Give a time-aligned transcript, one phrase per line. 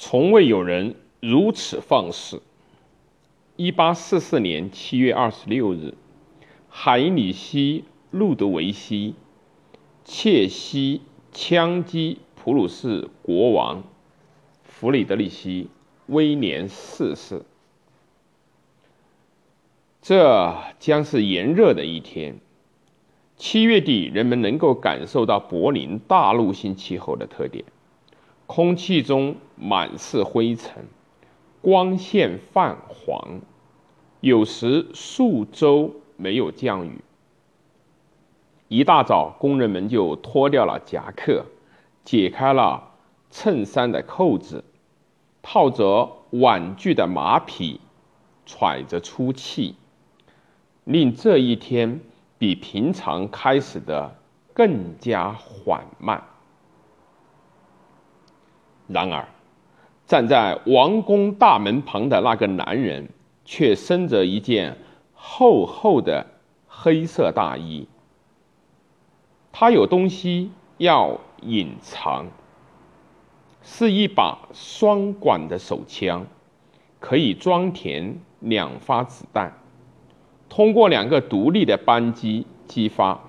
[0.00, 2.40] 从未有人如此放肆。
[3.56, 5.94] 一八四四年七月二十六日，
[6.68, 7.80] 海里希·
[8.12, 9.16] 路德维希
[10.04, 11.02] 切西
[11.32, 13.82] 枪击普鲁士国王
[14.62, 15.64] 弗里德里希·
[16.06, 17.42] 威廉四世。
[20.00, 22.38] 这将是炎热的一天。
[23.36, 27.64] 七月底，人们能够感受到柏林大陆性气候的特点：
[28.48, 30.84] 空气中满是灰尘，
[31.60, 33.40] 光线泛黄，
[34.20, 37.00] 有时数周没有降雨。
[38.66, 41.44] 一大早，工人们就脱掉了夹克，
[42.04, 42.94] 解开了
[43.30, 44.64] 衬衫的扣子，
[45.42, 47.80] 套着挽具的马匹，
[48.46, 49.76] 喘着粗气，
[50.84, 52.00] 令这一天。
[52.40, 54.14] 比平常开始的
[54.54, 56.22] 更加缓慢。
[58.88, 59.28] 然而，
[60.06, 63.08] 站在王宫大门旁的那个男人
[63.44, 64.76] 却身着一件
[65.14, 66.26] 厚厚的
[66.66, 67.86] 黑色大衣。
[69.52, 72.26] 他有东西要隐藏，
[73.62, 76.26] 是一把双管的手枪，
[76.98, 79.52] 可以装填两发子弹。
[80.48, 83.20] 通过两个独立的扳机激发。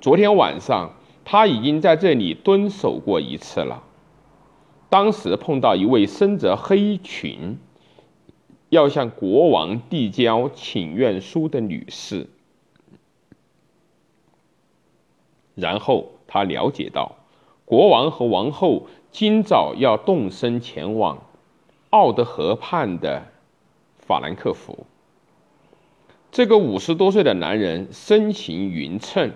[0.00, 0.92] 昨天晚上
[1.24, 3.82] 他已经在这里蹲守过一次了。
[4.90, 7.58] 当时碰到一位身着黑裙、
[8.70, 12.26] 要向国王递交请愿书的女士。
[15.54, 17.16] 然后他了解到，
[17.64, 21.18] 国王和王后今早要动身前往
[21.90, 23.26] 奥德河畔的
[23.98, 24.86] 法兰克福。
[26.30, 29.32] 这个五十多岁的男人身形匀称，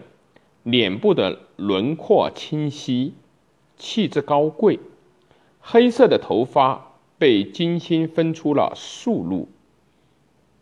[0.62, 3.14] 脸部的轮廓清晰，
[3.76, 4.78] 气质高贵，
[5.62, 9.48] 黑色的头发被精心分出了数路。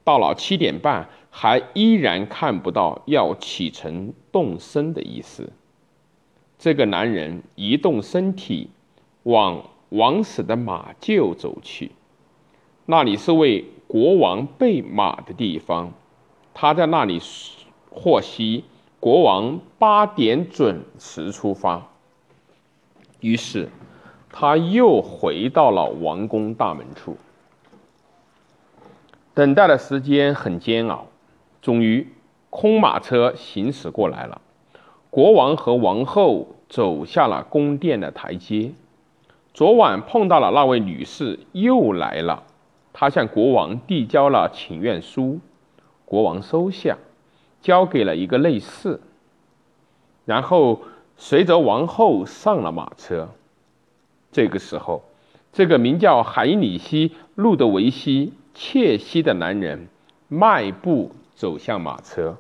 [0.05, 5.53] 到了七点半，还依然看不到要启程动身的意思。
[6.59, 8.69] 这个男人移动身体，
[9.22, 11.93] 往王室的马厩走去，
[12.87, 15.93] 那里是为国王备马的地方。
[16.53, 17.21] 他在那里
[17.91, 18.65] 获悉
[18.99, 21.89] 国王八点准时出发，
[23.21, 23.69] 于是
[24.32, 27.16] 他又回到了王宫大门处。
[29.34, 31.06] 等待的时间很煎熬，
[31.62, 32.06] 终于
[32.50, 34.41] 空马车行驶过来了。
[35.08, 38.72] 国王和王后走下了宫殿的台阶。
[39.52, 42.44] 昨晚碰到了那位女士又来了，
[42.92, 45.41] 她向国王递交了请愿书。
[46.04, 46.97] 国王收下，
[47.60, 49.00] 交给了一个内侍，
[50.24, 50.82] 然后
[51.16, 53.28] 随着王后上了马车。
[54.32, 55.02] 这个时候，
[55.52, 59.88] 这个名叫海里希·路德维希·切西的男人
[60.28, 62.36] 迈步走向马车，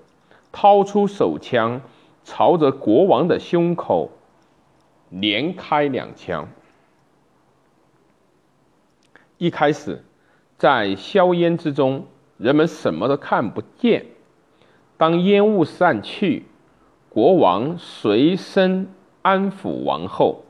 [0.52, 1.80] 掏出手枪，
[2.24, 4.10] 朝着国王的胸口
[5.08, 6.48] 连开两枪。
[9.38, 10.04] 一开始，
[10.58, 12.06] 在硝烟之中。
[12.36, 14.06] 人们什么都看不见。
[14.96, 16.46] 当烟雾散去，
[17.10, 18.88] 国王随身
[19.20, 20.46] 安抚王后，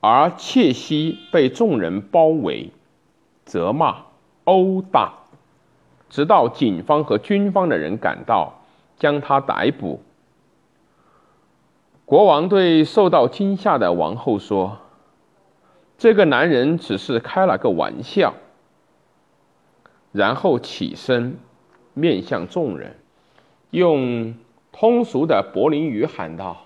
[0.00, 2.70] 而切西被众人包围、
[3.44, 4.04] 责骂、
[4.44, 5.12] 殴打，
[6.08, 8.62] 直到警方和军方的人赶到，
[8.96, 10.00] 将他逮捕。
[12.04, 14.78] 国王对受到惊吓的王后说
[15.98, 18.34] ：“这个男人只是开了个玩笑。”
[20.12, 21.36] 然后起身，
[21.92, 22.96] 面向众人，
[23.70, 24.34] 用
[24.72, 26.56] 通俗的柏林语喊道：“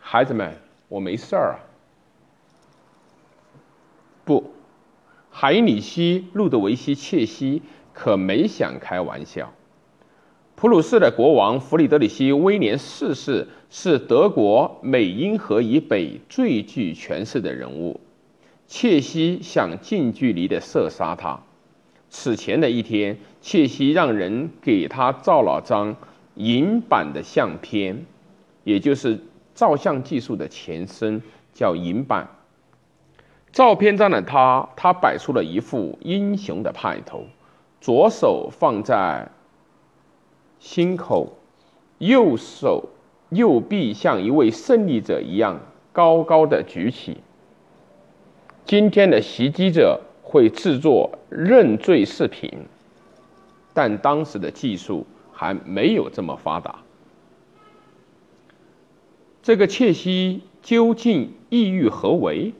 [0.00, 0.56] 孩子们，
[0.88, 1.60] 我没事儿啊。”
[4.30, 4.52] 不，
[5.28, 9.52] 海里希·路德维希·切西可没想开玩笑。
[10.54, 17.98] 普鲁士的国王弗里德里希·威廉四世是德国美因河以北最具权势的人物，
[18.68, 21.42] 切西想近距离的射杀他。
[22.08, 25.96] 此前的一天，切西让人给他照了张
[26.36, 28.06] 银版的相片，
[28.62, 29.18] 也就是
[29.56, 31.20] 照相技术的前身，
[31.52, 32.28] 叫银版。
[33.52, 37.24] 照片上的他，他摆出了一副英雄的派头，
[37.80, 39.30] 左手放在
[40.58, 41.36] 心口，
[41.98, 42.90] 右手
[43.30, 45.60] 右臂像一位胜利者一样
[45.92, 47.18] 高高的举起。
[48.64, 50.00] 今天的袭击者。
[50.22, 52.48] 会制作认罪视频，
[53.74, 56.76] 但当时的技术还没有这么发达。
[59.42, 62.54] 这个切西究竟意欲何为？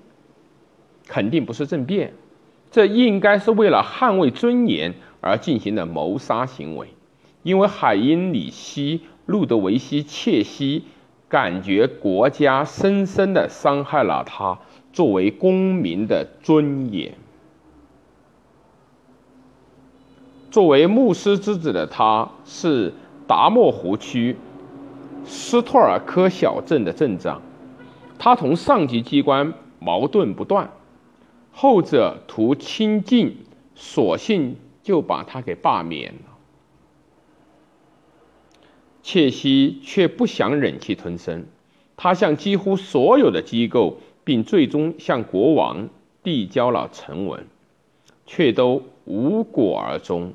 [1.11, 2.15] 肯定不是政变，
[2.71, 6.87] 这应该是为了捍卫尊严而进行的谋杀行为。
[7.43, 10.85] 因为海因里希·路德维希·切西
[11.29, 14.57] 感觉国家深深地伤害了他
[14.93, 17.15] 作为公民的尊严。
[20.53, 22.93] 作为牧师之子的他，是
[23.27, 24.37] 达莫湖区
[25.25, 27.43] 斯托尔科小镇的镇长。
[28.17, 30.69] 他同上级机关矛盾不断，
[31.63, 33.37] 后者图清净，
[33.75, 36.39] 索性就把他给罢免了。
[39.03, 41.45] 切西却不想忍气吞声，
[41.99, 45.91] 他向几乎所有的机构，并最终向国王
[46.23, 47.47] 递交了呈文，
[48.25, 50.33] 却都无果而终。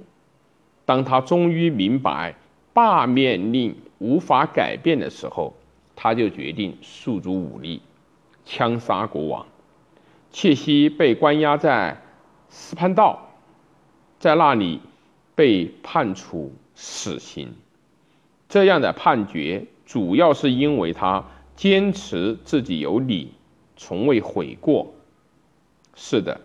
[0.86, 2.36] 当他终于明白
[2.72, 5.56] 罢免令无法改变的时候，
[5.96, 7.82] 他就决定诉诸武力，
[8.46, 9.48] 枪杀国王。
[10.36, 12.02] 切西被关押在
[12.50, 13.30] 斯潘道，
[14.20, 14.82] 在那里
[15.34, 17.54] 被判处死刑。
[18.50, 21.24] 这样的判决主要是因为他
[21.56, 23.32] 坚持自己有理，
[23.78, 24.94] 从未悔过。
[25.96, 26.42] 是的，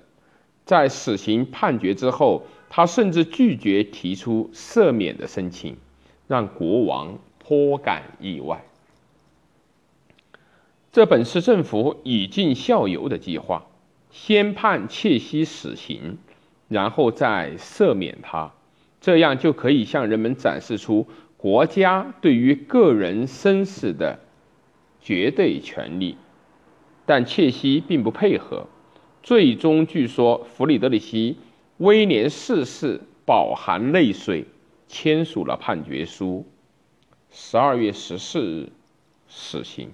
[0.65, 2.45] 在死刑判决之后。
[2.73, 5.77] 他甚至拒绝提出赦免的申请，
[6.29, 8.65] 让国王颇感意外。
[10.93, 13.67] 这本是政府以儆效尤的计划：
[14.11, 16.19] 先判切西死刑，
[16.69, 18.53] 然后再赦免他，
[19.01, 24.19] 这样就可以向人们展示出国家对于个人生死的
[25.01, 26.17] 绝对权利。
[27.07, 28.67] 但切西并不配合，
[29.23, 31.37] 最终据说弗里德里希。
[31.79, 34.45] 威廉四世饱含泪水
[34.87, 36.47] 签署了判决书。
[37.31, 38.69] 十二月十四日，
[39.29, 39.91] 死刑。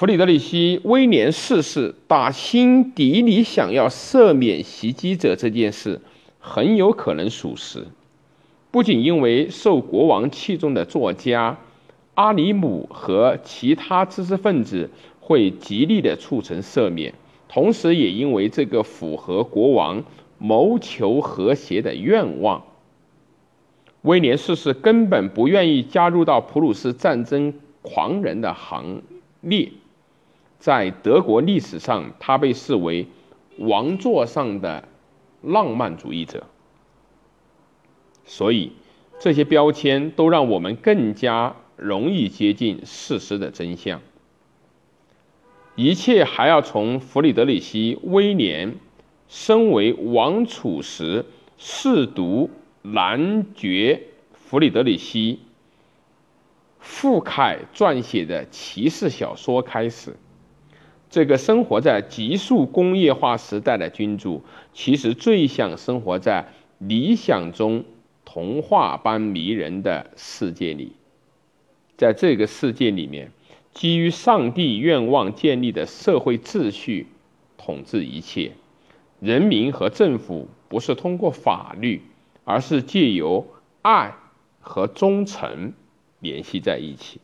[0.00, 6.00] 弗里德里希·威廉四世打心底里想要赦免袭击者这件事，
[6.38, 7.86] 很有可能属实。
[8.70, 11.58] 不仅因为受国王器重的作家
[12.14, 14.88] 阿里姆和其他知识分子
[15.20, 17.12] 会极力的促成赦免。
[17.46, 20.02] 同时，也因为这个符合国王
[20.38, 22.64] 谋求和谐的愿望，
[24.00, 29.02] 威廉四世根本不愿意加入到普鲁士战争狂人的行
[29.42, 29.70] 列。
[30.60, 33.08] 在德国历史上，他被视为
[33.56, 34.86] 王座上的
[35.42, 36.46] 浪漫主义者。
[38.26, 38.72] 所以，
[39.18, 44.00] 这些标签都让我们更加容易接近事实的真相。
[45.76, 48.76] 一切还要从弗里德里希·威廉
[49.28, 51.24] 身为王储时
[51.56, 52.50] 试读
[52.82, 54.02] 男爵
[54.34, 55.36] 弗里德里希·
[56.78, 60.16] 傅凯撰写的骑士小说开始。
[61.10, 66.46] 这个生活在急速工业化时代的君主，其实最想生活在
[66.78, 67.84] 理想中
[68.24, 70.92] 童话般迷人的世界里，
[71.96, 73.32] 在这个世界里面。
[73.72, 77.06] 基于上帝愿望建立的社会秩序
[77.56, 78.50] 统治一切，
[79.20, 82.02] 人民和政府不是通过法律，
[82.44, 83.46] 而是借由
[83.82, 84.12] 爱
[84.58, 85.72] 和忠诚
[86.18, 87.20] 联系在一起。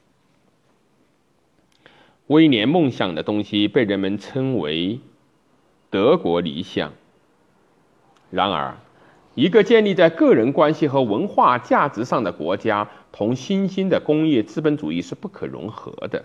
[2.28, 5.00] 威廉梦想的东西被人们称为
[5.90, 6.92] 德国理想。
[8.30, 8.78] 然而，
[9.36, 16.24] 一个建立在个人关系和文化价值上的国家，同新兴的工业资本主义是不可融合的。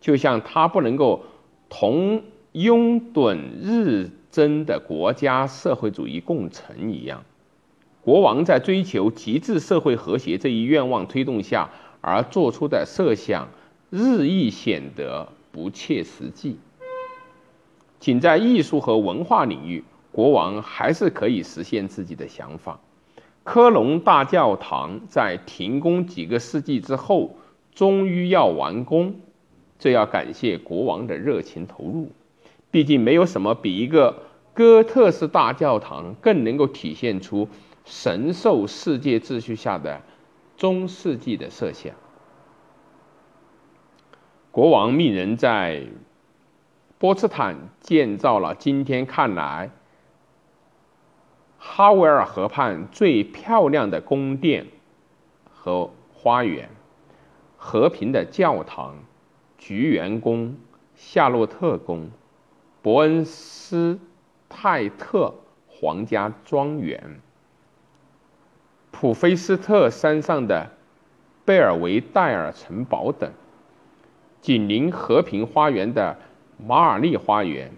[0.00, 1.24] 就像他不能够
[1.68, 2.22] 同
[2.52, 7.24] 拥趸日增的国家社会主义共存一样，
[8.00, 11.70] 国王在追求极致社会和谐这一愿望推动下
[12.00, 13.48] 而做出的设想，
[13.90, 16.58] 日益显得不切实际。
[17.98, 19.82] 仅在艺术和文化领域，
[20.12, 22.78] 国王还是可以实现自己的想法。
[23.42, 27.36] 科隆大教堂在停工几个世纪之后，
[27.74, 29.14] 终于要完工。
[29.78, 32.10] 这要感谢国王的热情投入，
[32.70, 34.22] 毕竟没有什么比一个
[34.52, 37.48] 哥特式大教堂更能够体现出
[37.86, 40.02] 神兽世界秩序下的
[40.58, 41.94] 中世纪的设想。
[44.56, 45.82] 国王命人在
[46.96, 49.68] 波茨坦建造了今天看来
[51.58, 54.68] 哈维尔河畔最漂亮的宫殿
[55.52, 56.70] 和花园，
[57.58, 58.96] 和平的教堂。
[59.58, 60.56] 菊园宫、
[60.94, 62.10] 夏洛特宫、
[62.80, 63.98] 伯恩斯
[64.48, 65.34] 泰特
[65.66, 67.20] 皇家庄园、
[68.90, 70.70] 普菲斯特山上的
[71.44, 73.30] 贝尔维戴尔城堡等，
[74.46, 76.16] 紧邻和平花园的
[76.64, 77.72] 马尔利花园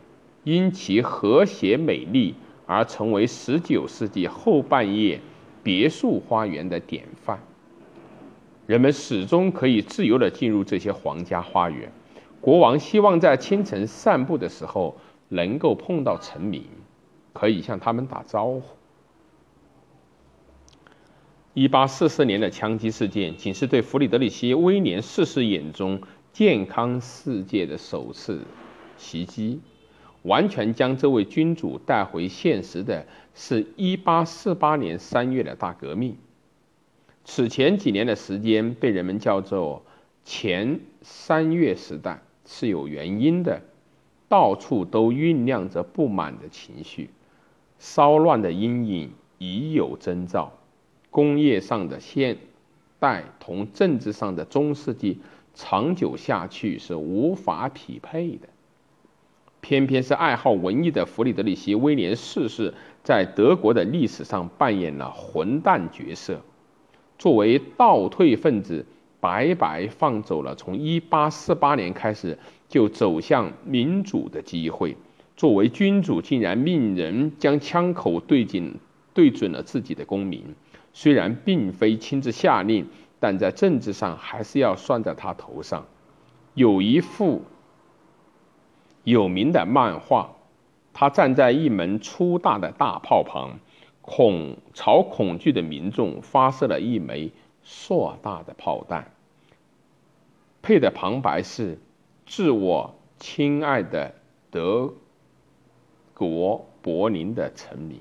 [0.44, 2.34] 因其和谐美丽
[2.66, 5.18] 而成为19世纪后半叶
[5.62, 7.40] 别墅花园的典范。
[8.66, 11.90] 人们始终可以自由地进入这些皇家花园。
[12.38, 14.98] 国王希望在清晨散步的时候
[15.30, 16.62] 能够碰到臣民，
[17.32, 18.62] 可以向他们打招呼。
[21.54, 28.42] 1844年的枪击事件，仅是对弗里德里希·威廉四世眼中健康世界的首次
[28.96, 29.60] 袭击。
[30.22, 36.16] 完全将这位君主带回现实的是1848年3月的大革命。
[37.24, 39.84] 此前几年的时间被人们叫做
[40.24, 43.62] “前三月时代”，是有原因的。
[44.28, 47.08] 到处都酝酿着不满的情绪，
[47.78, 50.52] 骚乱的阴影已有征兆。
[51.10, 52.36] 工业上的现
[52.98, 55.20] 代同政治上的中世纪，
[55.60, 58.48] 长久下去是无法匹配的。
[59.60, 62.72] 偏偏是爱好文艺的弗里德里希·威廉四世，
[63.02, 66.42] 在德国的历史上扮演了混蛋角色。
[67.18, 68.86] 作为倒退分子，
[69.18, 72.38] 白白放走了从1848年开始
[72.68, 74.96] 就走向民主的机会。
[75.36, 78.76] 作为君主，竟然命人将枪口对准
[79.12, 80.44] 对准了自己的公民。
[80.92, 82.86] 虽然并非亲自下令，
[83.20, 85.86] 但在政治上还是要算在他头上。
[86.54, 87.42] 有一幅
[89.04, 90.32] 有名的漫画，
[90.92, 93.58] 他站在一门粗大的大炮旁，
[94.02, 97.30] 恐朝恐惧的民众发射了一枚
[97.62, 99.12] 硕大的炮弹。
[100.62, 101.78] 配的旁白是
[102.26, 104.14] ：“致我亲爱的
[104.50, 104.92] 德
[106.14, 108.00] 国柏林的臣民。”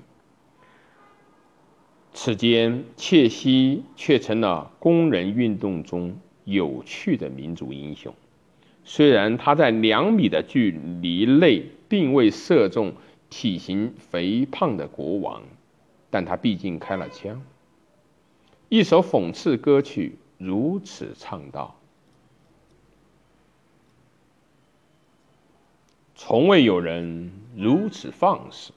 [2.20, 8.12] 此间，切西却成了工人运动中有趣的民族英雄。
[8.84, 12.94] 虽然他在两米的距离内并未射中
[13.30, 15.44] 体型肥胖的国王，
[16.10, 17.44] 但他毕竟开了枪。
[18.68, 21.80] 一首讽刺歌曲如此唱道
[26.16, 28.74] ：“从未有人如此放肆。”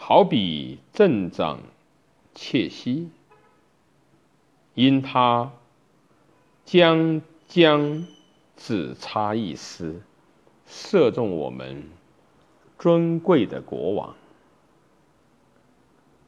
[0.00, 1.58] 好比镇长
[2.34, 3.10] 切西，
[4.74, 5.52] 因他
[6.64, 8.06] 将将
[8.56, 10.00] 只差一丝
[10.66, 11.82] 射中我们
[12.78, 14.14] 尊贵的国王，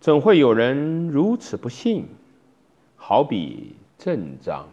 [0.01, 2.07] 怎会有人如此不幸？
[2.97, 4.69] 好比镇长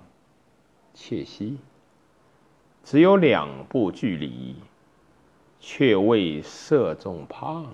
[0.93, 1.59] 切西，
[2.83, 4.55] 只有两步距离，
[5.61, 7.67] 却未射中胖。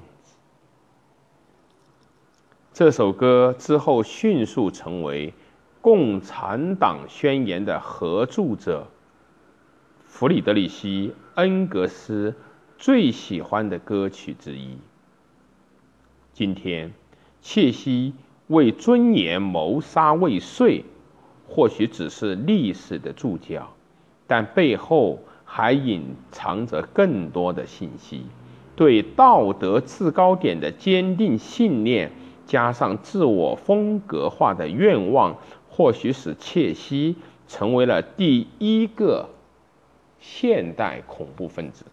[2.74, 5.30] 这首歌之后迅速成为
[5.80, 8.88] 《共产党宣言》的合著者
[10.08, 12.34] 弗里德里希·恩格斯
[12.80, 14.78] 最喜欢的歌曲之一。
[16.34, 16.92] 今天，
[17.44, 18.16] 切西
[18.48, 20.82] 为尊严谋杀未遂，
[21.48, 23.72] 或许只是历史的注脚，
[24.26, 28.26] 但背后还隐藏着更多的信息：
[28.76, 32.12] 对道德制高点的坚定信念。
[32.46, 35.38] 加上自我风格化的愿望，
[35.70, 37.16] 或许使切西
[37.48, 39.30] 成为了第一个
[40.20, 41.86] 现代恐怖分子。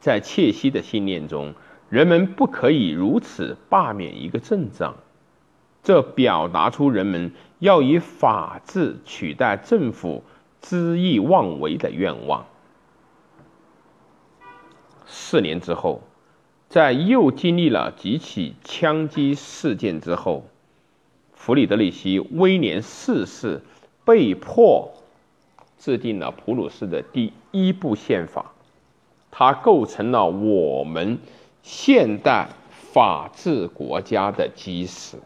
[0.00, 1.54] 在切西的信念中，
[1.88, 4.96] 人们不可以如此罢免一个镇长，
[5.82, 10.22] 这表达出人们要以法治取代政府
[10.62, 12.46] 恣意妄为的愿望。
[15.06, 16.02] 四年之后。
[16.68, 20.44] 在又经历了几起枪击事件之后，
[21.32, 23.62] 弗里德里希·威廉四世
[24.04, 24.90] 被迫
[25.78, 28.52] 制定了普鲁士的第一部宪法，
[29.30, 31.18] 它构成了我们
[31.62, 32.48] 现代
[32.92, 35.18] 法治国家的基石。